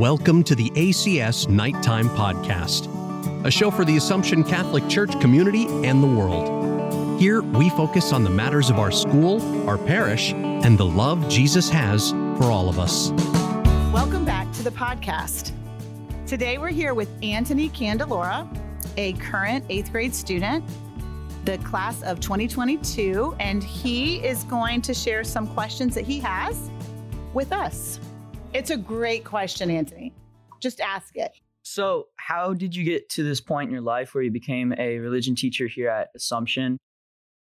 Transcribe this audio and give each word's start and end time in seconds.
Welcome 0.00 0.44
to 0.44 0.54
the 0.54 0.70
ACS 0.70 1.46
Knight 1.50 1.82
Time 1.82 2.08
Podcast, 2.08 2.88
a 3.44 3.50
show 3.50 3.70
for 3.70 3.84
the 3.84 3.98
Assumption 3.98 4.42
Catholic 4.42 4.88
Church 4.88 5.12
community 5.20 5.66
and 5.86 6.02
the 6.02 6.06
world. 6.06 7.20
Here, 7.20 7.42
we 7.42 7.68
focus 7.68 8.10
on 8.10 8.24
the 8.24 8.30
matters 8.30 8.70
of 8.70 8.78
our 8.78 8.90
school, 8.90 9.68
our 9.68 9.76
parish, 9.76 10.32
and 10.32 10.78
the 10.78 10.86
love 10.86 11.28
Jesus 11.28 11.68
has 11.68 12.12
for 12.12 12.44
all 12.44 12.70
of 12.70 12.78
us. 12.78 13.10
Welcome 13.92 14.24
back 14.24 14.50
to 14.52 14.62
the 14.62 14.70
podcast. 14.70 15.52
Today, 16.26 16.56
we're 16.56 16.68
here 16.68 16.94
with 16.94 17.10
Antony 17.22 17.68
Candelora, 17.68 18.48
a 18.96 19.12
current 19.18 19.66
eighth 19.68 19.92
grade 19.92 20.14
student, 20.14 20.64
the 21.44 21.58
class 21.58 22.00
of 22.04 22.20
2022, 22.20 23.36
and 23.38 23.62
he 23.62 24.16
is 24.26 24.44
going 24.44 24.80
to 24.80 24.94
share 24.94 25.24
some 25.24 25.46
questions 25.48 25.94
that 25.94 26.06
he 26.06 26.18
has 26.20 26.70
with 27.34 27.52
us. 27.52 28.00
It's 28.52 28.70
a 28.70 28.76
great 28.76 29.24
question, 29.24 29.70
Antony. 29.70 30.12
Just 30.60 30.80
ask 30.80 31.16
it. 31.16 31.30
So, 31.62 32.08
how 32.16 32.52
did 32.52 32.74
you 32.74 32.82
get 32.82 33.08
to 33.10 33.22
this 33.22 33.40
point 33.40 33.68
in 33.68 33.72
your 33.72 33.82
life 33.82 34.12
where 34.12 34.24
you 34.24 34.30
became 34.32 34.74
a 34.76 34.98
religion 34.98 35.36
teacher 35.36 35.68
here 35.68 35.88
at 35.88 36.08
Assumption 36.16 36.76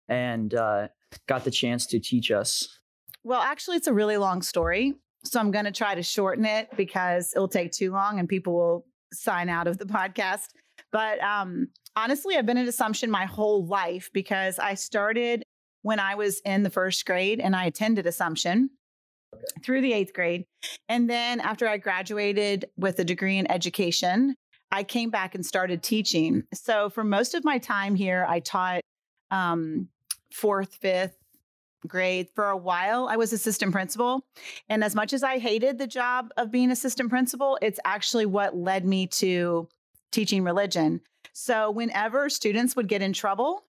and 0.08 0.52
uh, 0.52 0.88
got 1.26 1.44
the 1.44 1.50
chance 1.50 1.86
to 1.86 2.00
teach 2.00 2.30
us? 2.30 2.80
Well, 3.24 3.40
actually, 3.40 3.78
it's 3.78 3.86
a 3.86 3.94
really 3.94 4.18
long 4.18 4.42
story. 4.42 4.94
So, 5.24 5.40
I'm 5.40 5.50
going 5.50 5.64
to 5.64 5.72
try 5.72 5.94
to 5.94 6.02
shorten 6.02 6.44
it 6.44 6.68
because 6.76 7.32
it'll 7.34 7.48
take 7.48 7.72
too 7.72 7.92
long 7.92 8.18
and 8.18 8.28
people 8.28 8.52
will 8.52 8.86
sign 9.12 9.48
out 9.48 9.66
of 9.66 9.78
the 9.78 9.86
podcast. 9.86 10.48
But 10.92 11.18
um, 11.22 11.68
honestly, 11.96 12.36
I've 12.36 12.46
been 12.46 12.58
at 12.58 12.68
Assumption 12.68 13.10
my 13.10 13.24
whole 13.24 13.66
life 13.66 14.10
because 14.12 14.58
I 14.58 14.74
started 14.74 15.44
when 15.80 15.98
I 15.98 16.14
was 16.14 16.42
in 16.44 16.62
the 16.62 16.70
first 16.70 17.06
grade 17.06 17.40
and 17.40 17.56
I 17.56 17.64
attended 17.64 18.06
Assumption 18.06 18.68
through 19.64 19.80
the 19.80 19.92
eighth 19.92 20.12
grade. 20.12 20.44
And 20.88 21.08
then 21.08 21.40
after 21.40 21.68
I 21.68 21.76
graduated 21.76 22.66
with 22.76 22.98
a 22.98 23.04
degree 23.04 23.38
in 23.38 23.50
education, 23.50 24.34
I 24.72 24.84
came 24.84 25.10
back 25.10 25.34
and 25.34 25.44
started 25.44 25.82
teaching. 25.82 26.44
So 26.54 26.90
for 26.90 27.04
most 27.04 27.34
of 27.34 27.44
my 27.44 27.58
time 27.58 27.94
here, 27.94 28.24
I 28.28 28.40
taught 28.40 28.82
um, 29.30 29.88
fourth, 30.32 30.74
fifth 30.80 31.16
grade. 31.86 32.28
For 32.34 32.48
a 32.48 32.56
while, 32.56 33.08
I 33.08 33.16
was 33.16 33.32
assistant 33.32 33.72
principal. 33.72 34.24
And 34.68 34.84
as 34.84 34.94
much 34.94 35.12
as 35.12 35.22
I 35.22 35.38
hated 35.38 35.78
the 35.78 35.86
job 35.86 36.30
of 36.36 36.50
being 36.50 36.70
assistant 36.70 37.10
principal, 37.10 37.58
it's 37.62 37.80
actually 37.84 38.26
what 38.26 38.56
led 38.56 38.84
me 38.84 39.06
to 39.08 39.68
teaching 40.12 40.44
religion. 40.44 41.00
So 41.32 41.70
whenever 41.70 42.28
students 42.28 42.76
would 42.76 42.88
get 42.88 43.02
in 43.02 43.12
trouble, 43.12 43.64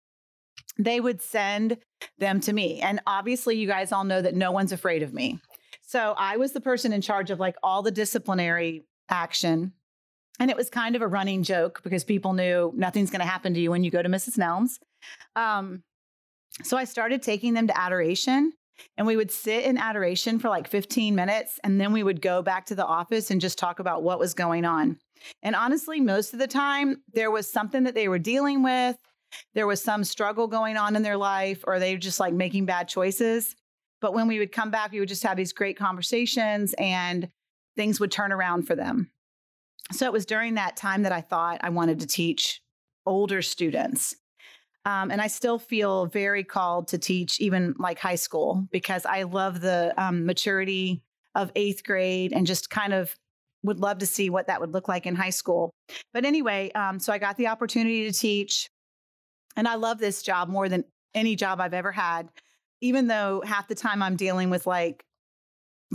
they 0.77 0.99
would 0.99 1.21
send 1.21 1.77
them 2.17 2.39
to 2.41 2.53
me. 2.53 2.81
And 2.81 2.99
obviously, 3.05 3.57
you 3.57 3.67
guys 3.67 3.91
all 3.91 4.03
know 4.03 4.21
that 4.21 4.35
no 4.35 4.51
one's 4.51 4.71
afraid 4.71 5.03
of 5.03 5.13
me. 5.13 5.39
So 5.91 6.15
I 6.17 6.37
was 6.37 6.53
the 6.53 6.61
person 6.61 6.93
in 6.93 7.01
charge 7.01 7.31
of 7.31 7.39
like 7.41 7.57
all 7.61 7.81
the 7.81 7.91
disciplinary 7.91 8.85
action. 9.09 9.73
And 10.39 10.49
it 10.49 10.55
was 10.55 10.69
kind 10.69 10.95
of 10.95 11.01
a 11.01 11.07
running 11.07 11.43
joke 11.43 11.83
because 11.83 12.05
people 12.05 12.31
knew 12.31 12.71
nothing's 12.73 13.09
going 13.09 13.19
to 13.19 13.25
happen 13.25 13.53
to 13.53 13.59
you 13.59 13.71
when 13.71 13.83
you 13.83 13.91
go 13.91 14.01
to 14.01 14.07
Mrs. 14.07 14.37
Nelms. 14.37 14.79
Um, 15.35 15.83
so 16.63 16.77
I 16.77 16.85
started 16.85 17.21
taking 17.21 17.53
them 17.53 17.67
to 17.67 17.77
adoration 17.77 18.53
and 18.97 19.05
we 19.05 19.17
would 19.17 19.31
sit 19.31 19.65
in 19.65 19.77
adoration 19.77 20.39
for 20.39 20.47
like 20.47 20.69
15 20.69 21.13
minutes 21.13 21.59
and 21.61 21.77
then 21.79 21.91
we 21.91 22.03
would 22.03 22.21
go 22.21 22.41
back 22.41 22.67
to 22.67 22.75
the 22.75 22.85
office 22.85 23.29
and 23.29 23.41
just 23.41 23.59
talk 23.59 23.79
about 23.79 24.01
what 24.01 24.17
was 24.17 24.33
going 24.33 24.63
on. 24.63 24.97
And 25.43 25.57
honestly, 25.57 25.99
most 25.99 26.31
of 26.31 26.39
the 26.39 26.47
time, 26.47 27.01
there 27.11 27.31
was 27.31 27.51
something 27.51 27.83
that 27.83 27.95
they 27.95 28.07
were 28.07 28.17
dealing 28.17 28.63
with. 28.63 28.95
There 29.55 29.67
was 29.67 29.83
some 29.83 30.05
struggle 30.05 30.47
going 30.47 30.77
on 30.77 30.95
in 30.95 31.03
their 31.03 31.17
life, 31.17 31.65
or 31.67 31.79
they 31.79 31.93
were 31.93 31.99
just 31.99 32.21
like 32.21 32.33
making 32.33 32.65
bad 32.65 32.87
choices. 32.87 33.57
But 34.01 34.13
when 34.13 34.27
we 34.27 34.39
would 34.39 34.51
come 34.51 34.71
back, 34.71 34.91
we 34.91 34.99
would 34.99 35.09
just 35.09 35.23
have 35.23 35.37
these 35.37 35.53
great 35.53 35.77
conversations 35.77 36.73
and 36.77 37.29
things 37.75 37.99
would 37.99 38.11
turn 38.11 38.31
around 38.31 38.63
for 38.63 38.75
them. 38.75 39.11
So 39.91 40.05
it 40.05 40.13
was 40.13 40.25
during 40.25 40.55
that 40.55 40.75
time 40.75 41.03
that 41.03 41.11
I 41.11 41.21
thought 41.21 41.59
I 41.61 41.69
wanted 41.69 41.99
to 41.99 42.07
teach 42.07 42.61
older 43.05 43.41
students. 43.41 44.15
Um, 44.85 45.11
and 45.11 45.21
I 45.21 45.27
still 45.27 45.59
feel 45.59 46.07
very 46.07 46.43
called 46.43 46.87
to 46.89 46.97
teach 46.97 47.39
even 47.39 47.75
like 47.77 47.99
high 47.99 48.15
school 48.15 48.67
because 48.71 49.05
I 49.05 49.23
love 49.23 49.61
the 49.61 49.93
um, 49.97 50.25
maturity 50.25 51.03
of 51.35 51.51
eighth 51.55 51.83
grade 51.83 52.33
and 52.33 52.47
just 52.47 52.69
kind 52.69 52.93
of 52.93 53.15
would 53.63 53.79
love 53.79 53.99
to 53.99 54.07
see 54.07 54.29
what 54.29 54.47
that 54.47 54.59
would 54.59 54.73
look 54.73 54.87
like 54.87 55.05
in 55.05 55.15
high 55.15 55.29
school. 55.29 55.71
But 56.13 56.25
anyway, 56.25 56.71
um, 56.71 56.99
so 56.99 57.13
I 57.13 57.19
got 57.19 57.37
the 57.37 57.47
opportunity 57.47 58.11
to 58.11 58.17
teach, 58.17 58.69
and 59.55 59.67
I 59.67 59.75
love 59.75 59.99
this 59.99 60.23
job 60.23 60.49
more 60.49 60.67
than 60.67 60.83
any 61.13 61.35
job 61.35 61.61
I've 61.61 61.75
ever 61.75 61.91
had 61.91 62.29
even 62.81 63.07
though 63.07 63.41
half 63.45 63.67
the 63.67 63.75
time 63.75 64.01
I'm 64.01 64.15
dealing 64.15 64.49
with 64.49 64.67
like 64.67 65.05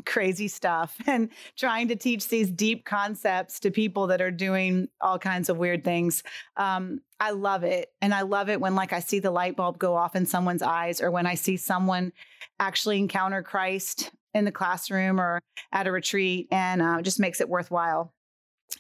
crazy 0.05 0.49
stuff 0.49 0.97
and 1.07 1.31
trying 1.57 1.89
to 1.89 1.97
teach 1.97 2.29
these 2.29 2.51
deep 2.51 2.85
concepts 2.85 3.61
to 3.61 3.71
people 3.71 4.07
that 4.09 4.21
are 4.21 4.31
doing 4.31 4.89
all 5.01 5.19
kinds 5.19 5.49
of 5.49 5.57
weird 5.57 5.85
things. 5.85 6.23
Um, 6.57 7.01
I 7.19 7.31
love 7.31 7.65
it. 7.65 7.93
And 8.03 8.13
I 8.13 8.23
love 8.23 8.49
it 8.49 8.61
when 8.61 8.75
like 8.75 8.93
I 8.93 9.01
see 9.01 9.21
the 9.21 9.31
light 9.31 9.57
bulb 9.57 9.79
go 9.79 9.97
off 9.97 10.15
in 10.15 10.27
someone's 10.27 10.63
eyes 10.63 11.01
or 11.01 11.11
when 11.11 11.27
I 11.27 11.35
see 11.35 11.57
someone 11.57 12.13
actually 12.61 12.99
encounter 12.99 13.43
Christ 13.43 14.11
in 14.35 14.45
the 14.45 14.53
classroom 14.53 15.19
or 15.19 15.41
at 15.73 15.87
a 15.87 15.93
retreat 15.93 16.49
and 16.51 16.83
uh, 16.83 16.97
it 16.99 17.03
just 17.03 17.21
makes 17.21 17.41
it 17.41 17.49
worthwhile. 17.49 18.13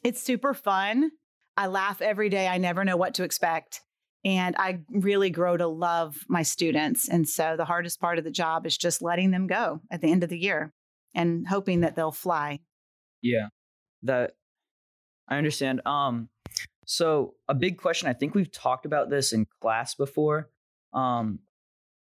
It's 0.02 0.22
super 0.22 0.52
fun. 0.52 1.10
I 1.56 1.68
laugh 1.68 2.02
every 2.02 2.28
day. 2.28 2.46
I 2.46 2.58
never 2.58 2.84
know 2.84 2.98
what 2.98 3.14
to 3.14 3.24
expect 3.24 3.80
and 4.26 4.56
I 4.58 4.80
really 4.90 5.30
grow 5.30 5.56
to 5.56 5.68
love 5.68 6.24
my 6.28 6.42
students. 6.42 7.08
And 7.08 7.28
so 7.28 7.54
the 7.56 7.64
hardest 7.64 8.00
part 8.00 8.18
of 8.18 8.24
the 8.24 8.30
job 8.32 8.66
is 8.66 8.76
just 8.76 9.00
letting 9.00 9.30
them 9.30 9.46
go 9.46 9.80
at 9.88 10.00
the 10.00 10.10
end 10.10 10.24
of 10.24 10.28
the 10.28 10.38
year 10.38 10.72
and 11.14 11.46
hoping 11.46 11.82
that 11.82 11.94
they'll 11.94 12.10
fly. 12.10 12.58
Yeah. 13.22 13.46
That 14.02 14.32
I 15.28 15.38
understand. 15.38 15.80
Um 15.86 16.28
so 16.86 17.34
a 17.48 17.54
big 17.54 17.78
question, 17.78 18.08
I 18.08 18.14
think 18.14 18.34
we've 18.34 18.50
talked 18.50 18.84
about 18.84 19.10
this 19.10 19.32
in 19.32 19.46
class 19.60 19.94
before. 19.94 20.50
Um 20.92 21.38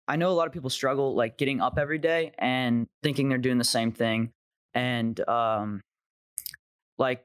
I 0.07 0.15
know 0.15 0.31
a 0.31 0.33
lot 0.33 0.47
of 0.47 0.53
people 0.53 0.71
struggle 0.71 1.13
like 1.15 1.37
getting 1.37 1.61
up 1.61 1.77
every 1.77 1.99
day 1.99 2.31
and 2.39 2.87
thinking 3.03 3.29
they're 3.29 3.37
doing 3.37 3.59
the 3.59 3.63
same 3.63 3.91
thing 3.91 4.31
and 4.73 5.19
um 5.29 5.81
like 6.97 7.23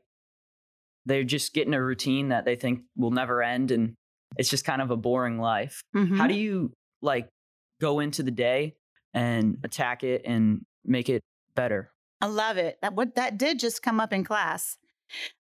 they're 1.07 1.25
just 1.25 1.55
getting 1.55 1.73
a 1.73 1.83
routine 1.83 2.29
that 2.29 2.45
they 2.45 2.57
think 2.57 2.83
will 2.97 3.11
never 3.11 3.43
end 3.43 3.71
and 3.71 3.95
it's 4.37 4.49
just 4.49 4.65
kind 4.65 4.83
of 4.83 4.91
a 4.91 4.97
boring 4.97 5.39
life. 5.39 5.83
Mm-hmm. 5.95 6.17
How 6.17 6.27
do 6.27 6.35
you 6.35 6.73
like 7.03 7.29
go 7.81 8.01
into 8.01 8.23
the 8.23 8.31
day 8.31 8.77
and 9.13 9.59
attack 9.65 10.05
it 10.05 10.23
and 10.25 10.65
make 10.85 11.09
it 11.09 11.23
better? 11.55 11.91
I 12.21 12.27
love 12.27 12.57
it. 12.57 12.79
That 12.83 12.95
what 12.95 13.17
that 13.17 13.39
did 13.39 13.59
just 13.59 13.83
come 13.83 14.01
up 14.01 14.13
in 14.13 14.25
class. 14.25 14.77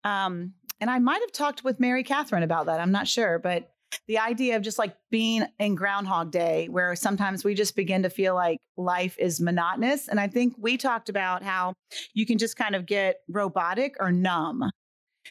Um, 0.05 0.55
and 0.81 0.89
I 0.91 0.99
might 0.99 1.21
have 1.21 1.33
talked 1.33 1.63
with 1.63 1.79
Mary 1.79 2.03
Catherine 2.03 2.43
about 2.43 2.67
that. 2.67 2.81
I'm 2.81 2.93
not 2.93 3.07
sure, 3.07 3.39
but 3.39 3.71
the 4.07 4.19
idea 4.19 4.57
of 4.57 4.63
just 4.63 4.79
like 4.79 4.95
being 5.11 5.45
in 5.59 5.75
Groundhog 5.75 6.31
Day, 6.31 6.69
where 6.71 6.95
sometimes 6.95 7.45
we 7.45 7.55
just 7.55 7.77
begin 7.77 8.03
to 8.05 8.11
feel 8.11 8.35
like 8.35 8.59
life 8.77 9.17
is 9.19 9.41
monotonous. 9.41 10.09
And 10.09 10.19
I 10.21 10.29
think 10.29 10.55
we 10.59 10.77
talked 10.77 11.09
about 11.09 11.43
how 11.43 11.75
you 12.15 12.25
can 12.25 12.39
just 12.39 12.57
kind 12.57 12.75
of 12.75 12.87
get 12.87 13.17
robotic 13.29 13.97
or 14.01 14.13
numb. 14.13 14.71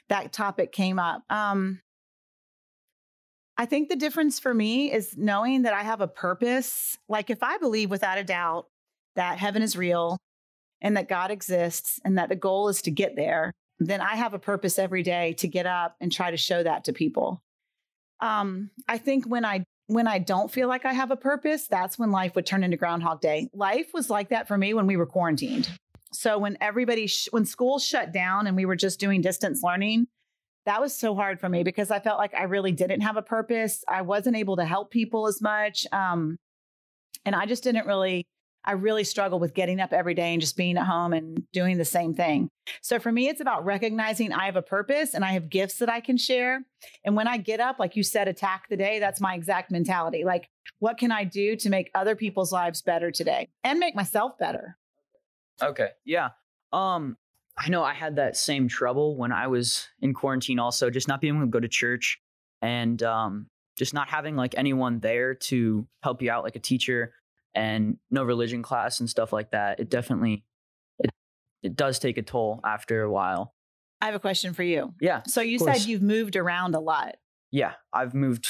That 0.09 0.34
topic 0.34 0.72
came 0.72 1.00
up. 1.00 1.24
Um, 1.30 1.81
I 3.59 3.66
think 3.66 3.90
the 3.90 3.97
difference 3.97 4.40
for 4.40 4.53
me 4.53 4.90
is 4.90 5.18
knowing 5.18 5.64
that 5.64 5.74
I 5.74 5.84
have 5.84 6.00
a 6.00 6.08
purpose. 6.08 6.97
Like, 7.09 7.30
if 7.30 7.44
I 7.44 7.58
believe 7.58 7.90
without 7.90 8.18
a 8.18 8.24
doubt 8.24 8.68
that 9.18 9.38
heaven 9.38 9.62
is 9.62 9.75
real 9.75 10.18
and 10.80 10.96
that 10.96 11.09
God 11.09 11.30
exists 11.30 12.00
and 12.06 12.18
that 12.18 12.30
the 12.30 12.38
goal 12.38 12.69
is 12.69 12.81
to 12.84 12.92
get 12.92 13.18
there, 13.18 13.52
then 13.78 14.00
I 14.00 14.16
have 14.16 14.34
a 14.34 14.40
purpose 14.40 14.80
every 14.80 15.03
day 15.03 15.34
to 15.40 15.48
get 15.50 15.66
up 15.66 15.98
and 16.00 16.09
try 16.09 16.31
to 16.31 16.38
show 16.38 16.64
that 16.64 16.86
to 16.86 16.94
people. 16.94 17.44
Um, 18.22 18.69
I 18.88 18.98
think 18.98 19.25
when 19.25 19.44
I 19.44 19.66
when 19.88 20.08
I 20.08 20.19
don't 20.19 20.50
feel 20.50 20.69
like 20.69 20.86
I 20.86 20.94
have 20.94 21.12
a 21.12 21.18
purpose, 21.18 21.68
that's 21.68 22.00
when 22.00 22.12
life 22.12 22.36
would 22.36 22.46
turn 22.46 22.64
into 22.64 22.78
Groundhog 22.78 23.19
Day. 23.19 23.50
Life 23.53 23.88
was 23.94 24.09
like 24.09 24.30
that 24.30 24.48
for 24.48 24.58
me 24.58 24.74
when 24.74 24.88
we 24.88 24.96
were 24.96 25.06
quarantined. 25.06 25.69
So 26.14 26.38
when 26.38 26.58
everybody, 26.62 27.08
sh- 27.08 27.28
when 27.31 27.44
school 27.44 27.78
shut 27.78 28.13
down 28.13 28.48
and 28.48 28.56
we 28.56 28.66
were 28.66 28.75
just 28.78 29.01
doing 29.01 29.19
distance 29.19 29.63
learning, 29.63 30.07
that 30.69 30.80
was 30.80 30.95
so 30.95 31.16
hard 31.16 31.39
for 31.39 31.50
me 31.50 31.63
because 31.63 31.89
I 31.89 32.00
felt 32.00 32.19
like 32.19 32.36
I 32.36 32.44
really 32.44 32.71
didn't 32.71 33.01
have 33.01 33.18
a 33.18 33.24
purpose. 33.24 33.83
I 33.89 34.04
wasn't 34.04 34.36
able 34.36 34.57
to 34.57 34.66
help 34.66 34.92
people 34.92 35.25
as 35.25 35.42
much. 35.42 35.88
Um, 35.92 36.38
and 37.25 37.36
I 37.36 37.48
just 37.48 37.63
didn't 37.63 37.88
really, 37.88 38.27
I 38.63 38.74
really 38.74 39.04
struggled 39.04 39.42
with 39.42 39.56
getting 39.56 39.81
up 39.81 39.94
every 39.94 40.13
day 40.13 40.31
and 40.31 40.39
just 40.39 40.56
being 40.56 40.77
at 40.77 40.86
home 40.86 41.12
and 41.12 41.44
doing 41.54 41.80
the 41.80 41.86
same 41.86 42.13
thing. 42.13 42.50
So 42.83 43.00
for 43.00 43.12
me, 43.12 43.30
it's 43.30 43.42
about 43.42 43.66
recognizing 43.66 44.31
I 44.31 44.45
have 44.45 44.57
a 44.57 44.62
purpose 44.62 45.16
and 45.16 45.25
I 45.25 45.31
have 45.31 45.50
gifts 45.50 45.80
that 45.80 45.89
I 45.89 46.01
can 46.01 46.18
share. 46.18 46.62
And 47.04 47.15
when 47.15 47.27
I 47.27 47.38
get 47.38 47.60
up, 47.60 47.80
like 47.80 47.95
you 47.95 48.04
said, 48.04 48.27
attack 48.27 48.65
the 48.69 48.77
day, 48.77 49.00
that's 49.00 49.19
my 49.19 49.33
exact 49.33 49.72
mentality. 49.72 50.24
Like, 50.24 50.48
what 50.77 51.00
can 51.00 51.12
I 51.12 51.24
do 51.24 51.56
to 51.56 51.69
make 51.72 51.89
other 51.95 52.15
people's 52.15 52.51
lives 52.51 52.83
better 52.83 53.10
today 53.10 53.50
and 53.63 53.80
make 53.80 53.95
myself 53.95 54.38
better? 54.38 54.77
Okay. 55.63 55.89
Yeah. 56.06 56.30
Um, 56.72 57.18
I 57.60 57.70
know 57.70 57.84
I 57.84 57.94
had 57.94 58.16
that 58.16 58.38
same 58.38 58.70
trouble 58.70 59.18
when 59.18 59.32
I 59.34 59.48
was 59.48 59.88
in 60.02 60.14
quarantine, 60.14 60.60
also, 60.60 60.90
just 60.90 61.08
not 61.08 61.20
being 61.20 61.36
able 61.36 61.46
to 61.46 61.52
go 61.52 61.60
to 61.60 61.68
church 61.68 62.20
and 62.62 63.02
um, 63.04 63.48
just 63.78 63.94
not 63.94 64.10
having 64.10 64.36
like 64.36 64.56
anyone 64.58 65.00
there 65.00 65.36
to 65.36 65.86
help 66.02 66.22
you 66.22 66.32
out, 66.32 66.44
like 66.44 66.56
a 66.56 66.60
teacher 66.60 67.14
and 67.54 67.98
no 68.10 68.24
religion 68.24 68.64
class 68.64 69.02
and 69.02 69.10
stuff 69.10 69.34
like 69.34 69.52
that. 69.52 69.80
It 69.80 69.90
definitely 69.90 70.46
it, 71.00 71.12
it 71.62 71.76
does 71.76 72.00
take 72.00 72.18
a 72.18 72.22
toll 72.22 72.62
after 72.64 73.02
a 73.02 73.12
while. 73.12 73.54
I 74.02 74.06
have 74.06 74.16
a 74.16 74.20
question 74.20 74.54
for 74.54 74.64
you. 74.64 74.94
Yeah. 75.02 75.24
So 75.28 75.42
you 75.42 75.60
said 75.60 75.82
you've 75.82 76.02
moved 76.02 76.38
around 76.38 76.76
a 76.76 76.80
lot. 76.80 77.16
Yeah. 77.52 77.74
I've 77.92 78.14
moved 78.14 78.48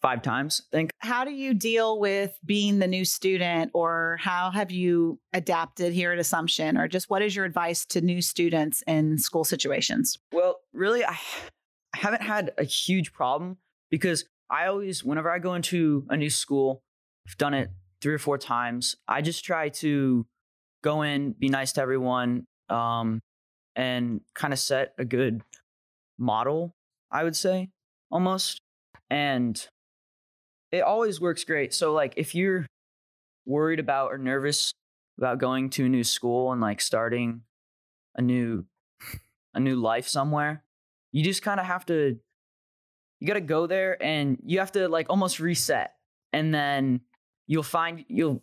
five 0.00 0.22
times, 0.22 0.62
I 0.72 0.76
think. 0.76 0.90
How 0.98 1.24
do 1.24 1.30
you 1.30 1.54
deal 1.54 1.98
with 1.98 2.38
being 2.44 2.78
the 2.78 2.86
new 2.86 3.04
student, 3.04 3.70
or 3.74 4.18
how 4.20 4.50
have 4.50 4.70
you 4.70 5.18
adapted 5.32 5.92
here 5.92 6.12
at 6.12 6.18
Assumption, 6.18 6.76
or 6.76 6.88
just 6.88 7.10
what 7.10 7.22
is 7.22 7.34
your 7.34 7.44
advice 7.44 7.84
to 7.86 8.00
new 8.00 8.22
students 8.22 8.82
in 8.86 9.18
school 9.18 9.44
situations? 9.44 10.18
Well, 10.32 10.60
really, 10.72 11.04
I 11.04 11.16
haven't 11.96 12.22
had 12.22 12.52
a 12.58 12.64
huge 12.64 13.12
problem 13.12 13.58
because 13.90 14.24
I 14.50 14.66
always, 14.66 15.04
whenever 15.04 15.30
I 15.30 15.38
go 15.38 15.54
into 15.54 16.06
a 16.08 16.16
new 16.16 16.30
school, 16.30 16.82
I've 17.26 17.36
done 17.36 17.54
it 17.54 17.70
three 18.00 18.14
or 18.14 18.18
four 18.18 18.38
times. 18.38 18.96
I 19.06 19.20
just 19.20 19.44
try 19.44 19.68
to 19.70 20.26
go 20.82 21.02
in, 21.02 21.32
be 21.32 21.48
nice 21.48 21.72
to 21.72 21.82
everyone, 21.82 22.46
um, 22.68 23.20
and 23.74 24.20
kind 24.34 24.52
of 24.52 24.58
set 24.58 24.94
a 24.98 25.04
good 25.04 25.42
model, 26.18 26.74
I 27.10 27.24
would 27.24 27.36
say, 27.36 27.70
almost. 28.10 28.60
And 29.10 29.66
it 30.72 30.80
always 30.80 31.20
works 31.20 31.44
great. 31.44 31.72
So, 31.74 31.92
like, 31.92 32.14
if 32.16 32.34
you're 32.34 32.66
worried 33.46 33.80
about 33.80 34.12
or 34.12 34.18
nervous 34.18 34.72
about 35.16 35.38
going 35.38 35.70
to 35.70 35.86
a 35.86 35.88
new 35.88 36.04
school 36.04 36.52
and 36.52 36.60
like 36.60 36.80
starting 36.80 37.42
a 38.14 38.22
new 38.22 38.64
a 39.54 39.60
new 39.60 39.76
life 39.76 40.06
somewhere, 40.06 40.62
you 41.12 41.24
just 41.24 41.42
kind 41.42 41.58
of 41.58 41.66
have 41.66 41.86
to 41.86 42.18
you 43.20 43.26
got 43.26 43.34
to 43.34 43.40
go 43.40 43.66
there 43.66 44.00
and 44.02 44.38
you 44.44 44.58
have 44.58 44.72
to 44.72 44.88
like 44.88 45.06
almost 45.10 45.40
reset 45.40 45.94
and 46.32 46.54
then 46.54 47.00
you'll 47.46 47.62
find 47.62 48.04
you'll 48.08 48.42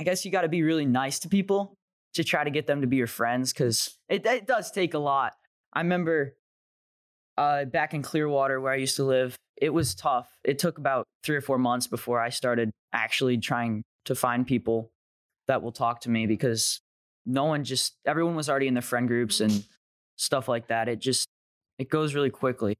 i 0.00 0.04
guess 0.04 0.24
you 0.24 0.30
got 0.30 0.42
to 0.42 0.48
be 0.48 0.62
really 0.62 0.86
nice 0.86 1.18
to 1.18 1.28
people 1.28 1.74
to 2.14 2.24
try 2.24 2.44
to 2.44 2.50
get 2.50 2.66
them 2.66 2.80
to 2.80 2.86
be 2.86 2.96
your 2.96 3.06
friends 3.06 3.52
because 3.52 3.98
it, 4.08 4.24
it 4.24 4.46
does 4.46 4.70
take 4.70 4.94
a 4.94 4.98
lot 4.98 5.34
i 5.74 5.80
remember 5.80 6.34
uh, 7.38 7.64
back 7.64 7.94
in 7.94 8.02
clearwater 8.02 8.60
where 8.60 8.72
i 8.72 8.76
used 8.76 8.96
to 8.96 9.04
live 9.04 9.36
it 9.56 9.70
was 9.70 9.94
tough 9.94 10.28
it 10.44 10.58
took 10.58 10.78
about 10.78 11.04
three 11.24 11.36
or 11.36 11.40
four 11.40 11.58
months 11.58 11.86
before 11.86 12.20
i 12.20 12.28
started 12.28 12.70
actually 12.92 13.38
trying 13.38 13.82
to 14.04 14.14
find 14.14 14.46
people 14.46 14.90
that 15.46 15.62
will 15.62 15.72
talk 15.72 16.00
to 16.00 16.10
me 16.10 16.26
because 16.26 16.80
no 17.24 17.44
one 17.44 17.64
just 17.64 17.94
everyone 18.04 18.34
was 18.34 18.48
already 18.50 18.66
in 18.66 18.74
their 18.74 18.82
friend 18.82 19.08
groups 19.08 19.40
and 19.40 19.64
stuff 20.16 20.48
like 20.48 20.66
that 20.68 20.88
it 20.88 20.98
just 20.98 21.28
it 21.78 21.88
goes 21.88 22.14
really 22.14 22.30
quickly 22.30 22.74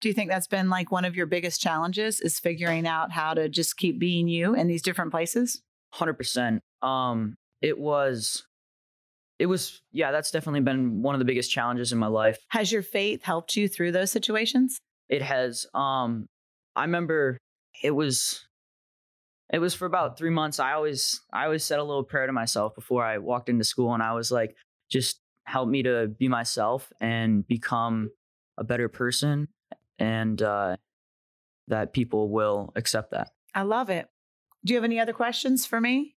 Do 0.00 0.08
you 0.08 0.14
think 0.14 0.30
that's 0.30 0.48
been 0.48 0.68
like 0.68 0.90
one 0.90 1.04
of 1.04 1.14
your 1.14 1.26
biggest 1.26 1.60
challenges 1.60 2.20
is 2.20 2.38
figuring 2.40 2.86
out 2.86 3.12
how 3.12 3.34
to 3.34 3.48
just 3.48 3.76
keep 3.76 3.98
being 3.98 4.28
you 4.28 4.54
in 4.54 4.66
these 4.66 4.82
different 4.82 5.10
places? 5.12 5.62
Hundred 5.92 6.14
percent. 6.14 6.60
Um, 6.82 7.36
it 7.60 7.78
was, 7.78 8.44
it 9.42 9.46
was, 9.46 9.82
yeah. 9.90 10.12
That's 10.12 10.30
definitely 10.30 10.60
been 10.60 11.02
one 11.02 11.16
of 11.16 11.18
the 11.18 11.24
biggest 11.24 11.50
challenges 11.50 11.90
in 11.90 11.98
my 11.98 12.06
life. 12.06 12.38
Has 12.50 12.70
your 12.70 12.82
faith 12.82 13.24
helped 13.24 13.56
you 13.56 13.66
through 13.66 13.90
those 13.90 14.12
situations? 14.12 14.78
It 15.08 15.20
has. 15.20 15.66
Um, 15.74 16.26
I 16.76 16.82
remember 16.82 17.38
it 17.82 17.90
was, 17.90 18.46
it 19.52 19.58
was 19.58 19.74
for 19.74 19.86
about 19.86 20.16
three 20.16 20.30
months. 20.30 20.60
I 20.60 20.74
always, 20.74 21.20
I 21.32 21.46
always 21.46 21.64
said 21.64 21.80
a 21.80 21.84
little 21.84 22.04
prayer 22.04 22.28
to 22.28 22.32
myself 22.32 22.76
before 22.76 23.04
I 23.04 23.18
walked 23.18 23.48
into 23.48 23.64
school, 23.64 23.92
and 23.94 24.02
I 24.02 24.12
was 24.12 24.30
like, 24.30 24.54
just 24.88 25.18
help 25.44 25.68
me 25.68 25.82
to 25.82 26.06
be 26.06 26.28
myself 26.28 26.92
and 27.00 27.44
become 27.48 28.10
a 28.58 28.64
better 28.64 28.88
person, 28.88 29.48
and 29.98 30.40
uh, 30.40 30.76
that 31.66 31.92
people 31.92 32.30
will 32.30 32.72
accept 32.76 33.10
that. 33.10 33.30
I 33.54 33.62
love 33.62 33.90
it. 33.90 34.06
Do 34.64 34.72
you 34.72 34.76
have 34.76 34.84
any 34.84 35.00
other 35.00 35.12
questions 35.12 35.66
for 35.66 35.80
me? 35.80 36.14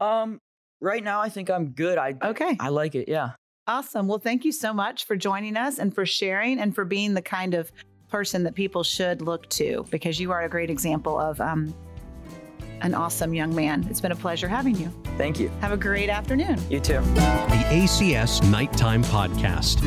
Um, 0.00 0.40
right 0.84 1.02
now, 1.02 1.20
I 1.20 1.28
think 1.28 1.50
I'm 1.50 1.70
good. 1.70 1.98
I, 1.98 2.14
Okay. 2.22 2.56
I 2.60 2.68
like 2.68 2.94
it. 2.94 3.08
Yeah. 3.08 3.30
Awesome. 3.66 4.06
Well, 4.06 4.18
thank 4.18 4.44
you 4.44 4.52
so 4.52 4.72
much 4.74 5.04
for 5.06 5.16
joining 5.16 5.56
us 5.56 5.78
and 5.78 5.94
for 5.94 6.04
sharing 6.04 6.58
and 6.60 6.74
for 6.74 6.84
being 6.84 7.14
the 7.14 7.22
kind 7.22 7.54
of 7.54 7.72
person 8.10 8.42
that 8.44 8.54
people 8.54 8.82
should 8.84 9.22
look 9.22 9.48
to 9.48 9.86
because 9.90 10.20
you 10.20 10.30
are 10.30 10.42
a 10.42 10.48
great 10.48 10.68
example 10.70 11.18
of 11.18 11.40
um, 11.40 11.74
an 12.82 12.94
awesome 12.94 13.32
young 13.32 13.54
man. 13.54 13.86
It's 13.88 14.00
been 14.02 14.12
a 14.12 14.16
pleasure 14.16 14.48
having 14.48 14.76
you. 14.76 14.92
Thank 15.16 15.40
you. 15.40 15.48
Have 15.62 15.72
a 15.72 15.76
great 15.78 16.10
afternoon. 16.10 16.60
You 16.70 16.80
too. 16.80 17.00
The 17.14 17.64
ACS 17.70 18.48
Knight 18.50 18.72
Time 18.74 19.02
Podcast. 19.04 19.80